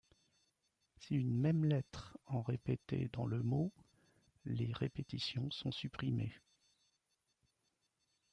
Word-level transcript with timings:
Si 0.97 1.13
une 1.13 1.31
même 1.39 1.63
lettre 1.63 2.17
en 2.25 2.41
répétée 2.41 3.07
dans 3.13 3.27
le 3.27 3.43
mot, 3.43 3.71
les 4.45 4.71
répétitions 4.73 5.51
sont 5.51 5.71
supprimées. 5.71 6.33